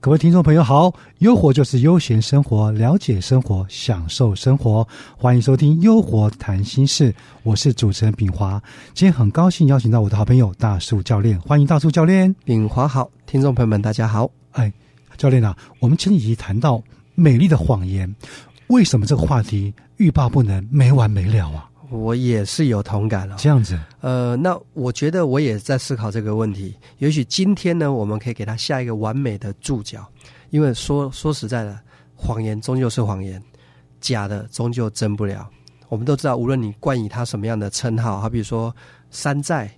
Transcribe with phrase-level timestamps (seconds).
[0.00, 4.86] 各位听众朋友好，优活就是悠闲生活，了解生活，享受生活，
[5.16, 8.62] 欢迎收听优活谈心事，我是主持人炳华。
[8.92, 12.36] 今天很高兴邀请到我的好朋友大树教练，欢迎大树教练。
[12.44, 14.30] 炳华好，听众朋友们大家好。
[14.52, 14.70] 哎，
[15.16, 16.82] 教练啊，我们前几集谈到
[17.14, 18.14] 美丽的谎言，
[18.68, 21.68] 为什么这个话题欲罢不能，没完没了啊？
[21.90, 23.36] 我也是有同感了。
[23.38, 26.74] 这样子，呃，那我觉得我也在思考这个问题。
[26.98, 30.04] 也许今天呢，我们可以给他下一个完美的注脚，
[30.50, 31.78] 因为说说实在的，
[32.16, 33.40] 谎言终究是谎言，
[34.00, 35.48] 假的终究真不了。
[35.88, 38.74] 我们都知道，无论你冠以他什么样的称号，好比说
[39.10, 39.70] 山寨，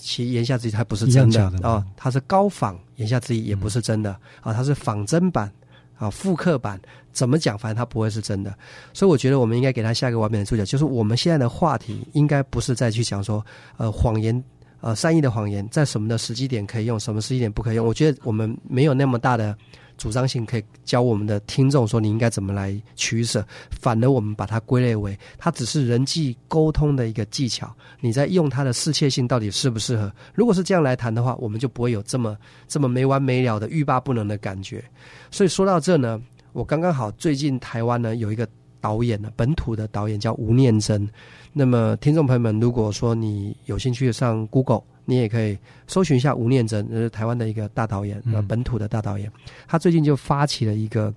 [0.00, 5.52] 其言下之意他不是真的啊，他是高仿，言下之意也不是真的啊，他是仿真版。
[6.00, 6.80] 啊，复刻版
[7.12, 7.58] 怎么讲？
[7.58, 8.52] 反正它不会是真的，
[8.94, 13.44] 所以我觉得我们应该给他下一个完美的注脚，就是我们现在的话题应该不是再去讲说，
[13.76, 14.42] 呃，谎言，
[14.80, 17.86] 呃，善意的谎言在什么的时机点可以用，什么时机点不可以用？
[17.86, 19.56] 我觉得我们没有那么大的。
[19.98, 27.70] 主张性可以教我们的听众说你应该怎么来取舍，反而我们把它归类为它只是人际沟通的一个技巧。
[28.00, 30.10] 你在用它的适切性到底适不适合？
[30.32, 32.34] 如果是这样来谈的话，我们就不会有这么
[32.66, 34.82] 这么没完没了的欲罢不能的感觉。
[35.30, 36.18] 所以说到这呢，
[36.54, 38.48] 我刚刚好最近台湾呢有一个
[38.80, 41.08] 导演呢，本土的导演叫吴念真。
[41.52, 44.82] 那么听众朋友们，如果说你有兴趣上 Google。
[45.06, 49.28] 你也可以搜寻一下吴念真，是台湾的一个大导演，呃，本土的大导演。
[49.66, 51.12] 他最近就发起了一个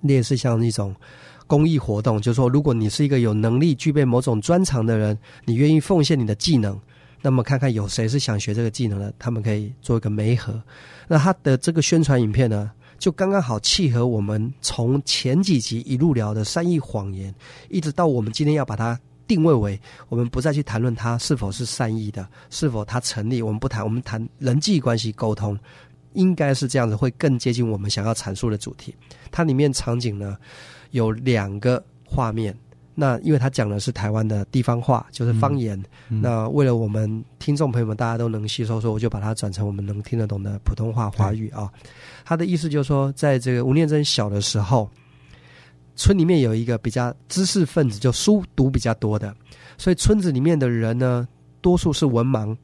[0.00, 0.92] 类似像一种
[1.46, 6.76] 公益活动，就是说，如果你是一个有能力、具备某种专长的人，你愿意奉献你的技能，
[7.22, 10.60] 那么看看有谁是想学这个技能的，他们可以做一个媒合。
[11.06, 12.68] 那他的这个宣传影片呢，
[12.98, 17.34] 就刚刚好契合我们从前几集一路聊的善意谎言，
[17.70, 18.98] 一直到我们今天要把它。
[19.28, 25.54] 定位为我们不再去谈论它是否是善意的，是否它成立，我们不谈，我们谈人际关系沟通，
[26.14, 28.94] 应该是这样子，会更接近我们想要阐述的主题。
[29.30, 30.38] 它里面场景呢
[30.92, 32.56] 有两个画面，
[33.00, 35.80] 那因为他讲的是台湾的地方话，就是方言。
[36.08, 41.70] 那为了我们听众朋友们大家都能吸收，所以我就把它转成我们能听得懂的普通话华语啊。
[42.24, 44.90] 他的意思就是说，在这个吴念真小的时候。
[46.00, 49.34] 村里面有一个比较知识分子，就书读比较多的，
[49.76, 51.26] 所以村子里面的人呢，
[51.60, 52.56] 多数是文盲，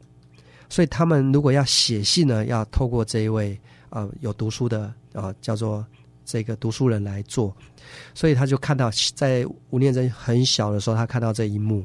[0.69, 5.85] 所以他们如果要写信呢，要透过这一位呃有读书的啊叫做
[6.25, 7.55] 这个读书人来做，
[8.15, 11.85] 所以他就看到在吴念真很小的时候，他看到这一幕，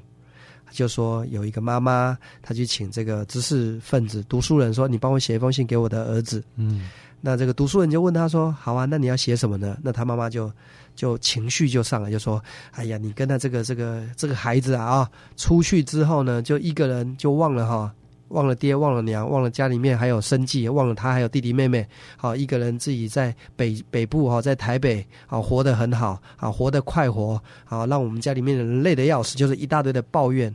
[0.72, 6.90] 就说有一个妈妈，他去请这个知识分子读书人说：“你帮我写一封信给我的儿子。”嗯，
[7.22, 10.52] 那这个读书人就问他说：“好啊，那你要写什么呢？”那他妈妈就。
[10.96, 12.44] 就情绪就上来，就说
[12.76, 17.96] ：“哎呀，你跟他这个这个这个孩子啊啊，出去之后呢，就一个人就忘了哈，
[18.29, 21.85] 忘了爹，忘了娘，忘了家里面还有生计，忘了他还有弟弟妹妹，
[22.17, 27.41] 好一个人自己在北北部哈，在台北啊，活得很好啊，活得快活。
[27.66, 30.53] 啊，让我们家里面的人累得要死，就是一大堆的抱怨，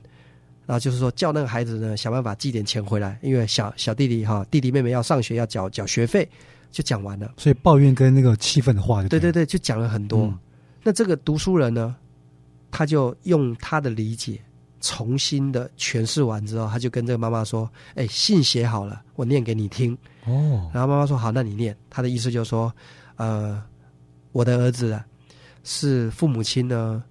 [0.66, 6.28] 然后就是说叫那个孩子呢想办法寄点钱回来，因为小小弟弟哈，弟弟妹妹要上学要缴缴学费。”
[6.74, 10.36] 就讲完了，所以抱怨跟那个气愤的话，对对对，就讲了很多。
[10.82, 11.94] 那这个读书人呢，
[12.72, 14.41] 他就用他的理解
[14.84, 19.97] 重新的诠释完之后，他就跟这个妈妈说：“哎，信写好了，我念给你听。”
[20.28, 22.71] 哦，然后妈妈说：“好，那你念。”他的意思就是说
[23.17, 23.62] ：“呃，
[24.33, 25.00] 我的儿子
[25.62, 27.03] 是父母亲呢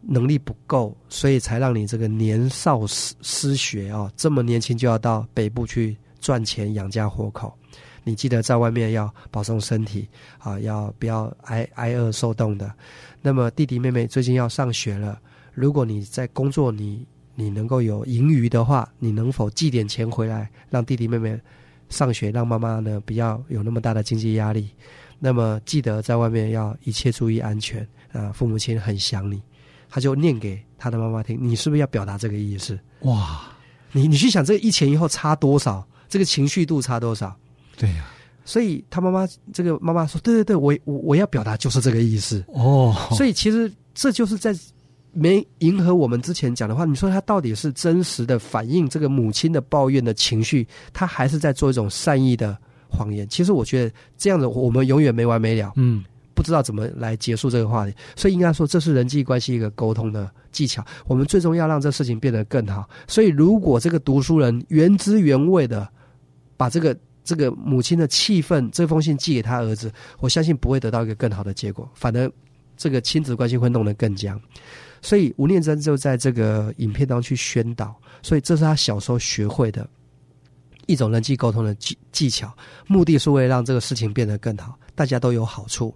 [0.00, 7.56] 能力不够，所以才让你这个年少失失学哦，这么年轻就要到北部去赚钱养家活口。”
[8.04, 12.72] 你记得在外面要保重身体啊，要不要挨挨饿受冻的？
[13.20, 15.20] 那么弟弟妹妹最近要上学了，
[15.58, 17.04] 如果你在工作，你
[17.34, 21.38] 你能够有盈余的话，你能否寄点钱回来，让弟弟妹妹
[21.88, 24.70] 上学，让妈妈呢不要有那么大的经济压力？
[25.18, 28.30] 那么记得在外面要一切注意安全啊！
[28.30, 29.42] 父母亲很想你，
[29.90, 31.36] 他就念给他的妈妈听。
[31.40, 32.78] 你是不是要表达这个意思？
[33.00, 33.40] 哇！
[33.90, 35.84] 你你去想这个一前一后差多少？
[36.08, 37.36] 这个情绪度差多少？
[37.76, 38.06] 对呀，
[38.44, 44.54] 所以他妈妈这个妈妈说：“对对对，我我我要表达就是这个意思哦。”所以其实这就是在
[45.12, 46.84] 没迎合我们之前讲的话。
[46.84, 52.56] 你说他到底是真实的反映这个母亲的抱怨的情绪，他还是在做一种善意的
[52.88, 53.26] 谎言？
[53.28, 57.94] 其实我觉得这样子我们永远没完没了，嗯，不知道怎么来结束这个话题。
[58.16, 60.84] 所以应该说这是人际关系一个沟通的技巧。
[61.06, 62.88] 我们最终要让这事情变得更好。
[63.06, 65.88] 所以如果这个读书人原汁原味的
[66.56, 66.96] 把这个。
[67.24, 72.32] 这个母亲的气愤，这封信寄给他儿子，我相信不会得到一个更好的结果，反而
[72.74, 74.40] 这个亲子关系会弄得更僵。
[75.02, 79.88] 所以吴念真就在这个影片当中去宣导，所以这是他小时候学会的
[80.86, 82.52] 一种人际沟通的技技巧，
[82.86, 85.94] 目的是为了让这个事情变得更好，大家都有好处。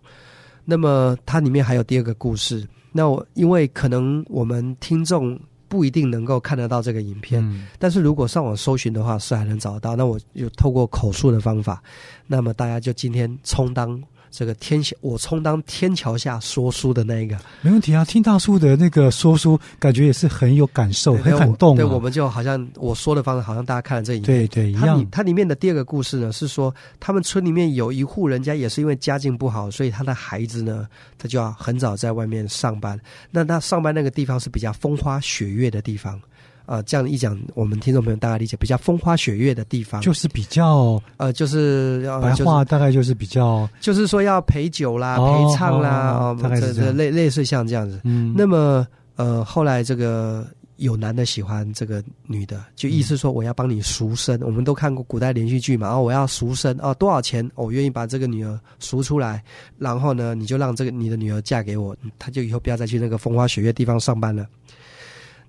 [0.64, 9.96] 那么它里面还有第二个故事，那我因为可能我们听众不一定能够看得到这个影片，嗯但是如果上网搜寻的话，是还能找得到。
[9.96, 11.82] 那我就透过口述的方法，
[12.26, 14.00] 那么大家就今天充当
[14.32, 18.02] 这个天桥，我充当天桥下说书的那一个，没问题啊。
[18.02, 21.76] 听大叔的那个说书，感觉也是很有感受，对很感动、啊。
[21.76, 24.38] 对，我们就好像我说的方式，好像大家看了这影片。
[24.38, 25.06] 对对一样。
[25.10, 30.88] 它里面的第二个故事呢，是说他们村里面有一户人家也是因为家境不好，所以他的孩子呢，
[31.18, 32.98] 他就要很早在外面上班。
[33.30, 36.18] 那他上班那个地方是比较风花雪月的地方，
[36.66, 48.00] 呃，这样一讲，我们听众朋友大概理解，比较风花雪月的地方，就是比较呃，就是要白话，大概就是比较就是，说要陪酒啦、哦陪唱啦，大概是这样类类似像这样子。
[48.04, 48.86] 嗯，那么
[49.16, 54.40] 呃，后来这个有男的喜欢这个女的，就意思说我要帮你赎身。
[54.42, 57.48] 我们都看过古代连续剧嘛，然哦，我要赎身哦，多少钱？
[57.54, 59.42] 我愿意把这个女儿赎出来，
[59.78, 64.46] 然后呢，你就让这个你的女儿嫁给我，她就以后不要再去那个风花雪月地方上班了。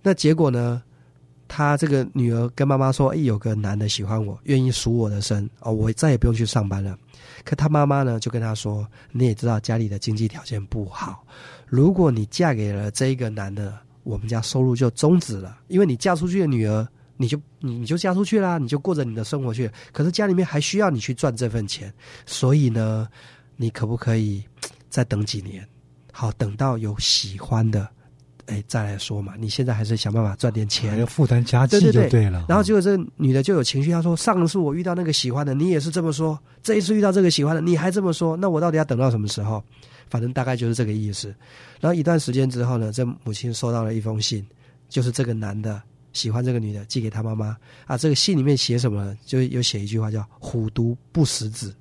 [0.01, 0.81] 那结果呢？
[1.55, 6.97] 他这个女儿跟妈妈说：“哎，有个男的喜欢我，愿意赎我的身哦，我再也不用去上班了。”
[7.45, 11.23] 可他妈妈呢，就跟他说：“你也知道家里的经济条件不好，
[11.67, 19.69] 如果你嫁给了这一个男的，我们家收入就终止了，因为你嫁出去的女儿，你就你你就嫁出去啦，你就过着你的生活去。
[19.91, 21.93] 可是家里面还需要你去赚这份钱，
[22.25, 23.07] 所以呢，
[23.57, 24.43] 你可不可以
[24.89, 25.63] 再等几年？
[26.11, 27.87] 好，等到有喜欢的，
[28.47, 29.33] 哎，再来说嘛。
[29.37, 32.45] 你现在还是想办法赚点钱，要负担家计对对对就对了。
[32.47, 39.63] 然后结果这个女的就有情绪，她说：“上次我遇到那个喜欢的，你也是这么说；这一次遇到这个喜欢的，你还这么说，那我到底要等到什么时候？”
[40.09, 41.33] 反正大概就是这个意思。
[41.79, 44.45] 然后一段时间之后呢，这母亲收到了一封信，
[44.87, 45.81] 就是这个男的
[46.11, 47.97] 喜欢这个女的，寄给他妈妈啊。
[47.97, 49.17] 这个信里面写什么？
[49.25, 51.73] 就有写一句话叫“虎毒不食子”，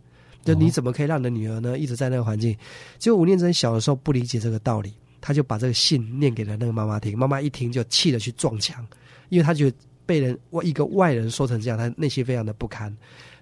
[0.44, 2.56] 就你怎么可以让你的女儿呢一直在那个环境？
[2.98, 8.86] 结果吴念真小的时候不理解这个道理，他就把这个信念给了那个妈妈听，妈妈一听就气得去撞墙，
[9.30, 12.94] 因为他觉得被人外一个外人说成这样，他内心非常的不堪。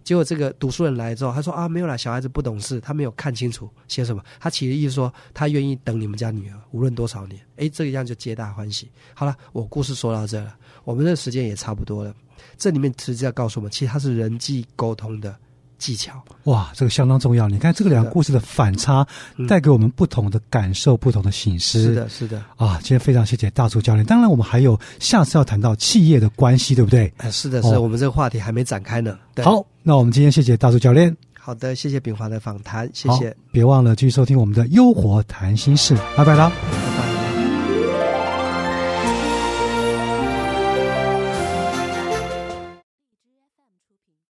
[0.03, 4.25] 结果这个读书人来之后，他说啊，没有啦，小孩子不懂事，他没有看清楚写什么。
[4.39, 7.39] 他其实意思说，他愿意等你们家女儿，无论多少年。
[7.57, 8.91] 诶，这个样就皆大欢喜。
[9.15, 12.15] 好了，我故事说到这了，我们的时间也差不多了。
[12.57, 15.39] 这里面实际要告诉我们，其实它是人际沟通的
[15.81, 16.13] 技巧。
[16.45, 17.49] 哇，这个相当重要。
[17.49, 19.05] 你看这个两个故事的反差，
[19.37, 21.83] 嗯带给我们不同的感受、不同的醒思。
[21.83, 24.05] 是的，是的，啊，今天非常谢谢大柱教练。
[24.05, 27.13] 当然，我们还有下次要谈到企业的关系，对不对？
[27.17, 29.19] 哎，是的，是的，哦我们这个话题还没展开呢。
[29.35, 33.35] 对，好，那我们今天谢谢大柱教练，好的，谢谢炳华的访谈，谢谢。
[33.51, 36.53] 别忘了继续收听我们的《优活谈心事》，拜拜啦。
[36.71, 36.90] 拜